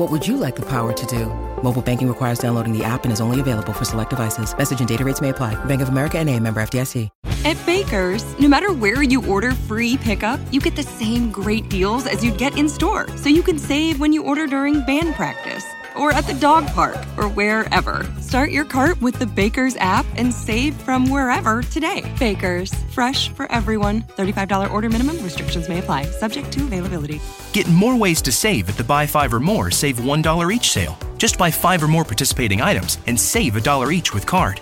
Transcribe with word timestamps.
What 0.00 0.10
would 0.10 0.26
you 0.26 0.38
like 0.38 0.56
the 0.56 0.62
power 0.62 0.94
to 0.94 1.06
do? 1.06 1.26
Mobile 1.62 1.82
banking 1.82 2.08
requires 2.08 2.38
downloading 2.38 2.72
the 2.72 2.82
app 2.82 3.04
and 3.04 3.12
is 3.12 3.20
only 3.20 3.38
available 3.38 3.74
for 3.74 3.84
select 3.84 4.08
devices. 4.08 4.56
Message 4.56 4.78
and 4.78 4.88
data 4.88 5.04
rates 5.04 5.20
may 5.20 5.28
apply. 5.28 5.62
Bank 5.66 5.82
of 5.82 5.90
America 5.90 6.18
and 6.18 6.30
a 6.30 6.40
member 6.40 6.62
FDIC. 6.62 7.10
At 7.44 7.66
Baker's, 7.66 8.24
no 8.38 8.48
matter 8.48 8.72
where 8.72 9.02
you 9.02 9.26
order 9.26 9.52
free 9.52 9.98
pickup, 9.98 10.40
you 10.50 10.58
get 10.58 10.74
the 10.74 10.82
same 10.82 11.30
great 11.30 11.68
deals 11.68 12.06
as 12.06 12.24
you'd 12.24 12.38
get 12.38 12.56
in 12.56 12.66
store. 12.66 13.08
So 13.18 13.28
you 13.28 13.42
can 13.42 13.58
save 13.58 14.00
when 14.00 14.14
you 14.14 14.22
order 14.22 14.46
during 14.46 14.86
band 14.86 15.16
practice 15.16 15.69
or 16.00 16.12
at 16.12 16.26
the 16.26 16.34
dog 16.34 16.66
park 16.68 16.96
or 17.16 17.28
wherever. 17.28 18.10
Start 18.20 18.50
your 18.50 18.64
cart 18.64 19.00
with 19.02 19.18
the 19.18 19.26
Baker's 19.26 19.76
app 19.76 20.06
and 20.16 20.34
save 20.34 20.74
from 20.74 21.08
wherever 21.10 21.62
today. 21.62 22.10
Baker's, 22.18 22.74
fresh 22.90 23.28
for 23.28 23.50
everyone. 23.52 24.02
$35 24.16 24.72
order 24.72 24.88
minimum, 24.88 25.22
restrictions 25.22 25.68
may 25.68 25.78
apply, 25.78 26.04
subject 26.06 26.50
to 26.52 26.64
availability. 26.64 27.20
Get 27.52 27.68
more 27.68 27.96
ways 27.96 28.20
to 28.22 28.32
save 28.32 28.68
at 28.70 28.76
the 28.76 28.84
Buy 28.84 29.06
Five 29.06 29.32
or 29.34 29.40
More 29.40 29.70
Save 29.70 29.98
$1 29.98 30.54
each 30.54 30.70
sale. 30.70 30.98
Just 31.18 31.36
buy 31.36 31.50
five 31.50 31.82
or 31.82 31.88
more 31.88 32.04
participating 32.04 32.62
items 32.62 32.98
and 33.06 33.20
save 33.20 33.54
a 33.56 33.60
dollar 33.60 33.92
each 33.92 34.14
with 34.14 34.24
card. 34.24 34.58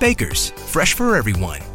Baker's, 0.00 0.50
fresh 0.50 0.94
for 0.94 1.14
everyone. 1.14 1.69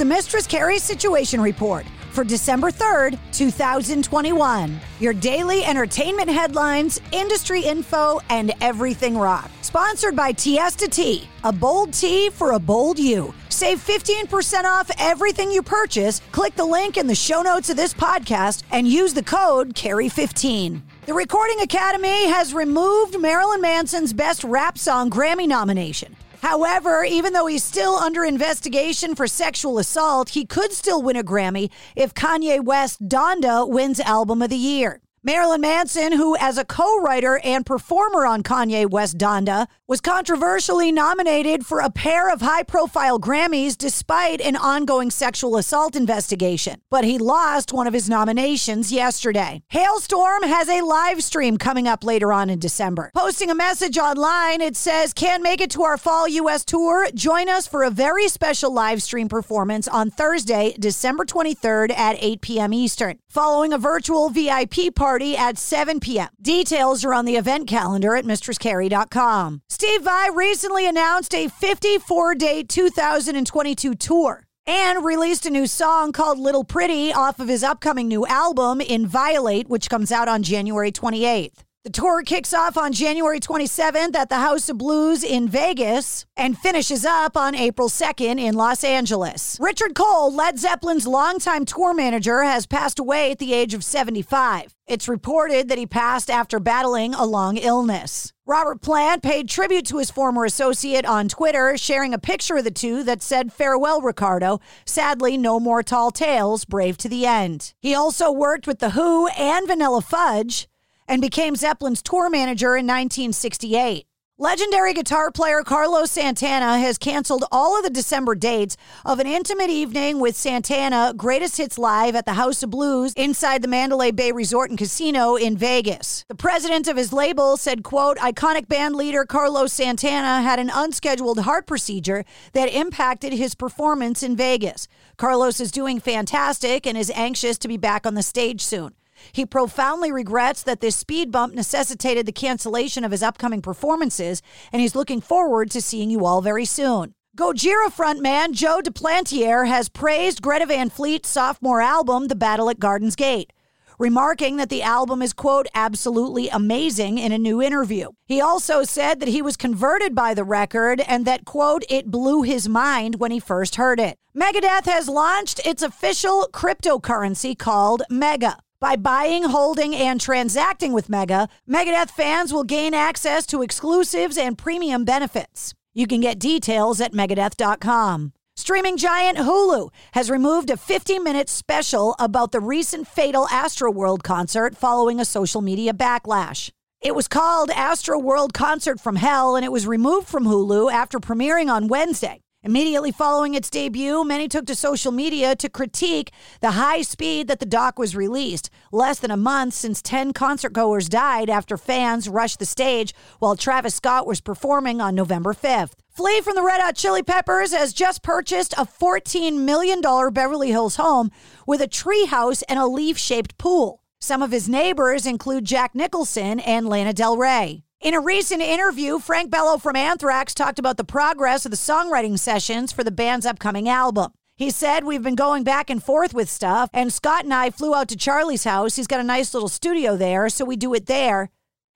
The 0.00 0.06
Mistress 0.06 0.46
Carrie 0.46 0.78
Situation 0.78 1.42
Report 1.42 1.84
for 2.12 2.24
December 2.24 2.70
3rd, 2.70 3.18
2021. 3.32 4.80
Your 4.98 5.12
daily 5.12 5.62
entertainment 5.62 6.30
headlines, 6.30 7.02
industry 7.12 7.60
info, 7.60 8.18
and 8.30 8.54
everything 8.62 9.18
rock. 9.18 9.50
Sponsored 9.60 10.16
by 10.16 10.32
Tiesta 10.32 10.88
Tea, 10.88 11.28
a 11.44 11.52
bold 11.52 11.92
tea 11.92 12.30
for 12.30 12.52
a 12.52 12.58
bold 12.58 12.98
you. 12.98 13.34
Save 13.50 13.84
15% 13.84 14.64
off 14.64 14.90
everything 14.98 15.52
you 15.52 15.62
purchase. 15.62 16.22
Click 16.32 16.56
the 16.56 16.64
link 16.64 16.96
in 16.96 17.06
the 17.06 17.14
show 17.14 17.42
notes 17.42 17.68
of 17.68 17.76
this 17.76 17.92
podcast 17.92 18.62
and 18.70 18.88
use 18.88 19.12
the 19.12 19.22
code 19.22 19.74
CARRIE15. 19.74 20.80
The 21.04 21.12
Recording 21.12 21.60
Academy 21.60 22.26
has 22.28 22.54
removed 22.54 23.20
Marilyn 23.20 23.60
Manson's 23.60 24.14
Best 24.14 24.44
Rap 24.44 24.78
Song 24.78 25.10
Grammy 25.10 25.46
nomination. 25.46 26.16
However, 26.42 27.04
even 27.04 27.32
though 27.32 27.46
he's 27.46 27.64
still 27.64 27.94
under 27.94 28.24
investigation 28.24 29.14
for 29.14 29.26
sexual 29.26 29.78
assault, 29.78 30.30
he 30.30 30.46
could 30.46 30.72
still 30.72 31.02
win 31.02 31.16
a 31.16 31.22
Grammy 31.22 31.70
if 31.94 32.14
Kanye 32.14 32.64
West 32.64 33.06
Donda 33.08 33.68
wins 33.68 34.00
Album 34.00 34.42
of 34.42 34.50
the 34.50 34.56
Year. 34.56 35.00
Marilyn 35.22 35.60
Manson, 35.60 36.12
who 36.12 36.34
as 36.38 36.56
a 36.56 36.64
co-writer 36.64 37.38
and 37.44 37.66
performer 37.66 38.24
on 38.24 38.42
Kanye 38.42 38.88
West 38.88 39.18
Donda, 39.18 39.66
was 39.86 40.00
controversially 40.00 40.90
nominated 40.90 41.66
for 41.66 41.80
a 41.80 41.90
pair 41.90 42.32
of 42.32 42.40
high-profile 42.40 43.20
Grammys 43.20 43.76
despite 43.76 44.40
an 44.40 44.56
ongoing 44.56 45.10
sexual 45.10 45.58
assault 45.58 45.94
investigation. 45.94 46.80
But 46.88 47.04
he 47.04 47.18
lost 47.18 47.70
one 47.70 47.86
of 47.86 47.92
his 47.92 48.08
nominations 48.08 48.92
yesterday. 48.92 49.62
Halestorm 49.70 50.42
has 50.44 50.70
a 50.70 50.80
live 50.80 51.22
stream 51.22 51.58
coming 51.58 51.86
up 51.86 52.02
later 52.02 52.32
on 52.32 52.48
in 52.48 52.58
December. 52.58 53.10
Posting 53.14 53.50
a 53.50 53.54
message 53.54 53.98
online, 53.98 54.62
it 54.62 54.74
says, 54.74 55.12
"Can't 55.12 55.42
make 55.42 55.60
it 55.60 55.70
to 55.72 55.82
our 55.82 55.98
fall 55.98 56.28
US 56.28 56.64
tour? 56.64 57.10
Join 57.14 57.50
us 57.50 57.66
for 57.66 57.82
a 57.82 57.90
very 57.90 58.26
special 58.28 58.72
live 58.72 59.02
stream 59.02 59.28
performance 59.28 59.86
on 59.86 60.10
Thursday, 60.10 60.74
December 60.78 61.26
23rd 61.26 61.90
at 61.90 62.16
8 62.20 62.40
p.m. 62.40 62.72
Eastern, 62.72 63.18
following 63.28 63.74
a 63.74 63.78
virtual 63.78 64.30
VIP 64.30 64.94
party 64.94 65.09
party 65.10 65.36
at 65.36 65.58
7 65.58 65.98
p.m. 65.98 66.28
Details 66.40 67.04
are 67.04 67.12
on 67.12 67.24
the 67.24 67.34
event 67.34 67.66
calendar 67.66 68.14
at 68.14 68.24
mistresscarrie.com. 68.24 69.60
Steve 69.68 70.02
Vai 70.02 70.28
recently 70.32 70.86
announced 70.86 71.34
a 71.34 71.48
54 71.48 72.36
day 72.36 72.62
2022 72.62 73.96
tour 73.96 74.46
and 74.68 75.04
released 75.04 75.46
a 75.46 75.50
new 75.50 75.66
song 75.66 76.12
called 76.12 76.38
Little 76.38 76.62
Pretty 76.62 77.12
off 77.12 77.40
of 77.40 77.48
his 77.48 77.64
upcoming 77.64 78.06
new 78.06 78.24
album, 78.26 78.80
In 78.80 79.00
Inviolate, 79.00 79.68
which 79.68 79.90
comes 79.90 80.12
out 80.12 80.28
on 80.28 80.44
January 80.44 80.92
28th. 80.92 81.64
The 81.82 81.88
tour 81.88 82.22
kicks 82.22 82.52
off 82.52 82.76
on 82.76 82.92
January 82.92 83.40
27th 83.40 84.14
at 84.14 84.28
the 84.28 84.36
House 84.36 84.68
of 84.68 84.76
Blues 84.76 85.24
in 85.24 85.48
Vegas 85.48 86.26
and 86.36 86.58
finishes 86.58 87.06
up 87.06 87.38
on 87.38 87.54
April 87.54 87.88
2nd 87.88 88.38
in 88.38 88.54
Los 88.54 88.84
Angeles. 88.84 89.56
Richard 89.58 89.94
Cole, 89.94 90.30
Led 90.30 90.58
Zeppelin's 90.58 91.06
longtime 91.06 91.64
tour 91.64 91.94
manager, 91.94 92.42
has 92.42 92.66
passed 92.66 92.98
away 92.98 93.30
at 93.30 93.38
the 93.38 93.54
age 93.54 93.72
of 93.72 93.82
75. 93.82 94.76
It's 94.86 95.08
reported 95.08 95.68
that 95.68 95.78
he 95.78 95.86
passed 95.86 96.28
after 96.28 96.60
battling 96.60 97.14
a 97.14 97.24
long 97.24 97.56
illness. 97.56 98.34
Robert 98.44 98.82
Plant 98.82 99.22
paid 99.22 99.48
tribute 99.48 99.86
to 99.86 99.96
his 99.96 100.10
former 100.10 100.44
associate 100.44 101.06
on 101.06 101.28
Twitter, 101.28 101.78
sharing 101.78 102.12
a 102.12 102.18
picture 102.18 102.58
of 102.58 102.64
the 102.64 102.70
two 102.70 103.02
that 103.04 103.22
said, 103.22 103.54
Farewell, 103.54 104.02
Ricardo. 104.02 104.60
Sadly, 104.84 105.38
no 105.38 105.58
more 105.58 105.82
tall 105.82 106.10
tales, 106.10 106.66
brave 106.66 106.98
to 106.98 107.08
the 107.08 107.24
end. 107.24 107.72
He 107.80 107.94
also 107.94 108.30
worked 108.30 108.66
with 108.66 108.80
The 108.80 108.90
Who 108.90 109.28
and 109.28 109.66
Vanilla 109.66 110.02
Fudge 110.02 110.68
and 111.10 111.20
became 111.20 111.56
Zeppelin's 111.56 112.02
tour 112.02 112.30
manager 112.30 112.76
in 112.76 112.86
1968. 112.86 114.06
Legendary 114.38 114.94
guitar 114.94 115.30
player 115.30 115.62
Carlos 115.62 116.10
Santana 116.10 116.78
has 116.78 116.96
canceled 116.96 117.44
all 117.52 117.76
of 117.76 117.82
the 117.82 117.90
December 117.90 118.34
dates 118.34 118.76
of 119.04 119.18
an 119.18 119.26
intimate 119.26 119.68
evening 119.68 120.18
with 120.18 120.34
Santana 120.34 121.12
Greatest 121.14 121.58
Hits 121.58 121.76
Live 121.76 122.14
at 122.14 122.24
the 122.24 122.34
House 122.34 122.62
of 122.62 122.70
Blues 122.70 123.12
inside 123.16 123.60
the 123.60 123.68
Mandalay 123.68 124.12
Bay 124.12 124.32
Resort 124.32 124.70
and 124.70 124.78
Casino 124.78 125.34
in 125.34 125.58
Vegas. 125.58 126.24
The 126.28 126.34
president 126.36 126.88
of 126.88 126.96
his 126.96 127.12
label 127.12 127.58
said, 127.58 127.82
quote, 127.82 128.16
iconic 128.16 128.66
band 128.68 128.94
leader 128.94 129.26
Carlos 129.26 129.74
Santana 129.74 130.40
had 130.40 130.58
an 130.58 130.70
unscheduled 130.72 131.40
heart 131.40 131.66
procedure 131.66 132.24
that 132.52 132.72
impacted 132.72 133.34
his 133.34 133.54
performance 133.54 134.22
in 134.22 134.36
Vegas. 134.36 134.88
Carlos 135.18 135.60
is 135.60 135.72
doing 135.72 136.00
fantastic 136.00 136.86
and 136.86 136.96
is 136.96 137.10
anxious 137.14 137.58
to 137.58 137.68
be 137.68 137.76
back 137.76 138.06
on 138.06 138.14
the 138.14 138.22
stage 138.22 138.62
soon. 138.62 138.94
He 139.32 139.46
profoundly 139.46 140.12
regrets 140.12 140.62
that 140.62 140.80
this 140.80 140.96
speed 140.96 141.30
bump 141.30 141.54
necessitated 141.54 142.26
the 142.26 142.32
cancellation 142.32 143.04
of 143.04 143.10
his 143.10 143.22
upcoming 143.22 143.62
performances, 143.62 144.42
and 144.72 144.80
he's 144.80 144.94
looking 144.94 145.20
forward 145.20 145.70
to 145.70 145.80
seeing 145.80 146.10
you 146.10 146.24
all 146.24 146.42
very 146.42 146.64
soon. 146.64 147.14
Gojira 147.36 147.92
frontman 147.92 148.52
Joe 148.52 148.80
Duplantier 148.82 149.68
has 149.68 149.88
praised 149.88 150.42
Greta 150.42 150.66
Van 150.66 150.90
Fleet's 150.90 151.28
sophomore 151.28 151.80
album, 151.80 152.26
The 152.26 152.34
Battle 152.34 152.68
at 152.68 152.80
Garden's 152.80 153.14
Gate, 153.14 153.52
remarking 154.00 154.56
that 154.56 154.68
the 154.68 154.82
album 154.82 155.22
is, 155.22 155.32
quote, 155.32 155.68
absolutely 155.72 156.48
amazing 156.48 157.18
in 157.18 157.30
a 157.30 157.38
new 157.38 157.62
interview. 157.62 158.08
He 158.26 158.40
also 158.40 158.82
said 158.82 159.20
that 159.20 159.28
he 159.28 159.42
was 159.42 159.56
converted 159.56 160.12
by 160.14 160.34
the 160.34 160.42
record 160.42 161.00
and 161.00 161.24
that, 161.24 161.44
quote, 161.44 161.84
it 161.88 162.10
blew 162.10 162.42
his 162.42 162.68
mind 162.68 163.20
when 163.20 163.30
he 163.30 163.38
first 163.38 163.76
heard 163.76 164.00
it. 164.00 164.16
Megadeth 164.34 164.86
has 164.86 165.08
launched 165.08 165.64
its 165.64 165.82
official 165.82 166.48
cryptocurrency 166.52 167.56
called 167.56 168.02
Mega. 168.10 168.58
By 168.80 168.96
buying, 168.96 169.44
holding, 169.44 169.94
and 169.94 170.18
transacting 170.18 170.94
with 170.94 171.10
Mega, 171.10 171.50
Megadeth 171.68 172.08
fans 172.08 172.50
will 172.50 172.64
gain 172.64 172.94
access 172.94 173.44
to 173.48 173.60
exclusives 173.60 174.38
and 174.38 174.56
premium 174.56 175.04
benefits. 175.04 175.74
You 175.92 176.06
can 176.06 176.22
get 176.22 176.38
details 176.38 176.98
at 176.98 177.12
megadeth.com. 177.12 178.32
Streaming 178.56 178.96
giant 178.96 179.36
Hulu 179.36 179.90
has 180.12 180.30
removed 180.30 180.70
a 180.70 180.78
50 180.78 181.18
minute 181.18 181.50
special 181.50 182.16
about 182.18 182.52
the 182.52 182.60
recent 182.60 183.06
fatal 183.06 183.46
Astroworld 183.48 184.22
concert 184.22 184.76
following 184.78 185.20
a 185.20 185.26
social 185.26 185.60
media 185.60 185.92
backlash. 185.92 186.70
It 187.02 187.14
was 187.14 187.28
called 187.28 187.68
Astroworld 187.70 188.54
Concert 188.54 188.98
from 188.98 189.16
Hell 189.16 189.56
and 189.56 189.64
it 189.64 189.72
was 189.72 189.86
removed 189.86 190.26
from 190.26 190.44
Hulu 190.44 190.90
after 190.90 191.18
premiering 191.18 191.70
on 191.70 191.88
Wednesday. 191.88 192.40
Immediately 192.62 193.10
following 193.12 193.54
its 193.54 193.70
debut, 193.70 194.22
many 194.22 194.46
took 194.46 194.66
to 194.66 194.74
social 194.74 195.12
media 195.12 195.56
to 195.56 195.70
critique 195.70 196.30
the 196.60 196.72
high 196.72 197.00
speed 197.00 197.48
that 197.48 197.58
the 197.58 197.64
doc 197.64 197.98
was 197.98 198.14
released. 198.14 198.68
Less 198.92 199.18
than 199.18 199.30
a 199.30 199.36
month 199.36 199.72
since 199.72 200.02
10 200.02 200.34
concertgoers 200.34 201.08
died 201.08 201.48
after 201.48 201.78
fans 201.78 202.28
rushed 202.28 202.58
the 202.58 202.66
stage 202.66 203.14
while 203.38 203.56
Travis 203.56 203.94
Scott 203.94 204.26
was 204.26 204.42
performing 204.42 205.00
on 205.00 205.14
November 205.14 205.54
5th. 205.54 205.92
Flea 206.10 206.42
from 206.42 206.54
the 206.54 206.62
Red 206.62 206.82
Hot 206.82 206.96
Chili 206.96 207.22
Peppers 207.22 207.72
has 207.72 207.94
just 207.94 208.22
purchased 208.22 208.74
a 208.74 208.84
$14 208.84 209.56
million 209.60 210.02
Beverly 210.30 210.68
Hills 210.68 210.96
home 210.96 211.30
with 211.66 211.80
a 211.80 211.88
treehouse 211.88 212.62
and 212.68 212.78
a 212.78 212.86
leaf 212.86 213.16
shaped 213.16 213.56
pool. 213.56 214.02
Some 214.20 214.42
of 214.42 214.52
his 214.52 214.68
neighbors 214.68 215.24
include 215.24 215.64
Jack 215.64 215.94
Nicholson 215.94 216.60
and 216.60 216.86
Lana 216.86 217.14
Del 217.14 217.38
Rey. 217.38 217.84
In 218.00 218.14
a 218.14 218.20
recent 218.20 218.62
interview, 218.62 219.18
Frank 219.18 219.50
Bello 219.50 219.76
from 219.76 219.94
Anthrax 219.94 220.54
talked 220.54 220.78
about 220.78 220.96
the 220.96 221.04
progress 221.04 221.66
of 221.66 221.70
the 221.70 221.76
songwriting 221.76 222.38
sessions 222.38 222.92
for 222.92 223.04
the 223.04 223.10
band's 223.10 223.44
upcoming 223.44 223.90
album. 223.90 224.32
He 224.56 224.70
said, 224.70 225.04
We've 225.04 225.22
been 225.22 225.34
going 225.34 225.64
back 225.64 225.90
and 225.90 226.02
forth 226.02 226.32
with 226.32 226.48
stuff, 226.48 226.88
and 226.94 227.12
Scott 227.12 227.44
and 227.44 227.52
I 227.52 227.68
flew 227.68 227.94
out 227.94 228.08
to 228.08 228.16
Charlie's 228.16 228.64
house. 228.64 228.96
He's 228.96 229.06
got 229.06 229.20
a 229.20 229.24
nice 229.24 229.52
little 229.52 229.68
studio 229.68 230.16
there, 230.16 230.48
so 230.48 230.64
we 230.64 230.76
do 230.76 230.94
it 230.94 231.04
there 231.04 231.50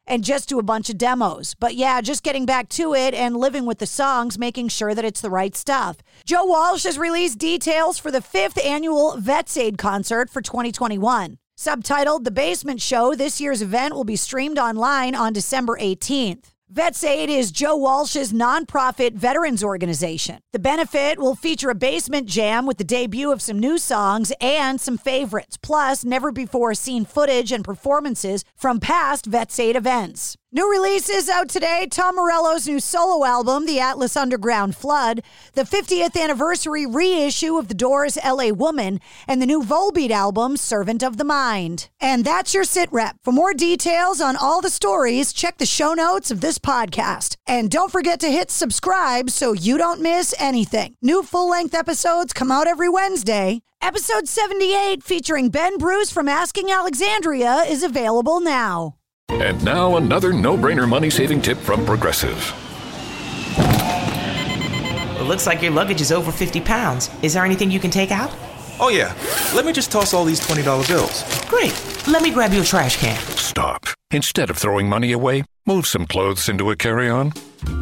and 0.06 0.22
just 0.22 0.50
do 0.50 0.58
a 0.58 0.62
bunch 0.62 0.90
of 0.90 0.98
demos. 0.98 1.54
But 1.58 1.74
yeah, 1.74 2.02
just 2.02 2.22
getting 2.22 2.44
back 2.44 2.68
to 2.70 2.92
it 2.92 3.14
and 3.14 3.34
living 3.34 3.64
with 3.64 3.78
the 3.78 3.86
songs, 3.86 4.38
making 4.38 4.68
sure 4.68 4.94
that 4.94 5.06
it's 5.06 5.22
the 5.22 5.30
right 5.30 5.56
stuff. 5.56 5.96
Joe 6.26 6.44
Walsh 6.44 6.82
has 6.82 6.98
released 6.98 7.38
details 7.38 7.98
for 7.98 8.10
the 8.10 8.20
fifth 8.20 8.62
annual 8.62 9.16
Vets 9.16 9.56
Aid 9.56 9.78
concert 9.78 10.28
for 10.28 10.42
2021. 10.42 11.38
Subtitled 11.56 12.24
The 12.24 12.32
Basement 12.32 12.82
Show, 12.82 13.14
this 13.14 13.40
year's 13.40 13.62
event 13.62 13.94
will 13.94 14.02
be 14.02 14.16
streamed 14.16 14.58
online 14.58 15.14
on 15.14 15.32
December 15.32 15.78
18th. 15.78 16.46
Vets 16.68 17.04
Aid 17.04 17.30
is 17.30 17.52
Joe 17.52 17.76
Walsh's 17.76 18.32
nonprofit 18.32 19.14
veterans 19.14 19.62
organization. 19.62 20.40
The 20.52 20.58
benefit 20.58 21.20
will 21.20 21.36
feature 21.36 21.70
a 21.70 21.74
basement 21.76 22.26
jam 22.26 22.66
with 22.66 22.78
the 22.78 22.84
debut 22.84 23.30
of 23.30 23.40
some 23.40 23.60
new 23.60 23.78
songs 23.78 24.32
and 24.40 24.80
some 24.80 24.98
favorites, 24.98 25.56
plus 25.56 26.04
never 26.04 26.32
before 26.32 26.74
seen 26.74 27.04
footage 27.04 27.52
and 27.52 27.62
performances 27.62 28.44
from 28.56 28.80
past 28.80 29.24
Vets 29.24 29.60
Aid 29.60 29.76
events. 29.76 30.36
New 30.54 30.70
releases 30.70 31.28
out 31.28 31.48
today 31.48 31.88
Tom 31.90 32.14
Morello's 32.14 32.68
new 32.68 32.78
solo 32.78 33.24
album, 33.24 33.66
The 33.66 33.80
Atlas 33.80 34.16
Underground 34.16 34.76
Flood, 34.76 35.24
the 35.54 35.64
50th 35.64 36.16
anniversary 36.16 36.86
reissue 36.86 37.56
of 37.58 37.66
The 37.66 37.74
Doors' 37.74 38.16
LA 38.24 38.50
Woman, 38.50 39.00
and 39.26 39.42
the 39.42 39.46
new 39.46 39.64
Volbeat 39.64 40.12
album, 40.12 40.56
Servant 40.56 41.02
of 41.02 41.16
the 41.16 41.24
Mind. 41.24 41.90
And 42.00 42.24
that's 42.24 42.54
your 42.54 42.62
sit 42.62 42.88
rep. 42.92 43.16
For 43.24 43.32
more 43.32 43.52
details 43.52 44.20
on 44.20 44.36
all 44.36 44.60
the 44.60 44.70
stories, 44.70 45.32
check 45.32 45.58
the 45.58 45.66
show 45.66 45.92
notes 45.92 46.30
of 46.30 46.40
this 46.40 46.60
podcast. 46.60 47.34
And 47.48 47.68
don't 47.68 47.90
forget 47.90 48.20
to 48.20 48.30
hit 48.30 48.52
subscribe 48.52 49.30
so 49.30 49.54
you 49.54 49.76
don't 49.76 50.00
miss 50.00 50.36
anything. 50.38 50.94
New 51.02 51.24
full 51.24 51.50
length 51.50 51.74
episodes 51.74 52.32
come 52.32 52.52
out 52.52 52.68
every 52.68 52.88
Wednesday. 52.88 53.60
Episode 53.82 54.28
78, 54.28 55.02
featuring 55.02 55.50
Ben 55.50 55.78
Bruce 55.78 56.12
from 56.12 56.28
Asking 56.28 56.70
Alexandria, 56.70 57.64
is 57.66 57.82
available 57.82 58.38
now. 58.38 58.94
And 59.30 59.62
now 59.64 59.96
another 59.96 60.32
no-brainer 60.32 60.88
money-saving 60.88 61.42
tip 61.42 61.58
from 61.58 61.84
Progressive. 61.84 62.52
It 65.18 65.24
looks 65.24 65.46
like 65.46 65.62
your 65.62 65.72
luggage 65.72 66.00
is 66.00 66.12
over 66.12 66.30
50 66.30 66.60
pounds. 66.60 67.10
Is 67.22 67.34
there 67.34 67.44
anything 67.44 67.70
you 67.70 67.80
can 67.80 67.90
take 67.90 68.10
out? 68.10 68.30
Oh, 68.80 68.88
yeah. 68.90 69.14
Let 69.54 69.64
me 69.64 69.72
just 69.72 69.90
toss 69.90 70.12
all 70.14 70.24
these 70.24 70.40
$20 70.40 70.88
bills. 70.88 71.24
Great. 71.46 71.74
Let 72.08 72.22
me 72.22 72.30
grab 72.30 72.52
you 72.52 72.60
a 72.62 72.64
trash 72.64 72.96
can. 72.96 73.18
Stop. 73.36 73.86
Instead 74.10 74.50
of 74.50 74.58
throwing 74.58 74.88
money 74.88 75.12
away, 75.12 75.44
move 75.66 75.86
some 75.86 76.06
clothes 76.06 76.48
into 76.48 76.70
a 76.70 76.76
carry-on. 76.76 77.32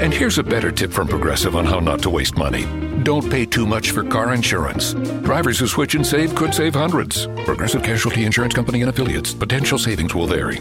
And 0.01 0.13
here's 0.13 0.39
a 0.39 0.43
better 0.43 0.71
tip 0.71 0.93
from 0.93 1.09
Progressive 1.09 1.57
on 1.57 1.65
how 1.65 1.81
not 1.81 2.03
to 2.03 2.11
waste 2.11 2.37
money. 2.37 2.67
Don't 3.03 3.29
pay 3.29 3.45
too 3.47 3.67
much 3.67 3.91
for 3.91 4.05
car 4.05 4.33
insurance. 4.33 4.95
Drivers 5.25 5.59
who 5.59 5.67
switch 5.67 5.95
and 5.95 6.07
save 6.07 6.35
could 6.35 6.55
save 6.55 6.75
hundreds. 6.75 7.27
Progressive 7.45 7.83
Casualty 7.83 8.25
Insurance 8.25 8.55
Company 8.55 8.83
and 8.83 8.91
affiliates. 8.91 9.35
Potential 9.35 9.79
savings 9.79 10.15
will 10.15 10.27
vary. 10.27 10.61